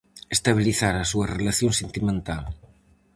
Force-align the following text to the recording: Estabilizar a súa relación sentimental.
Estabilizar 0.35 0.95
a 0.97 1.09
súa 1.11 1.29
relación 1.35 1.71
sentimental. 1.81 2.43